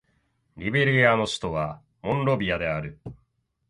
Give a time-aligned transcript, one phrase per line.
[0.57, 2.99] リベリアの首都はモンロビアである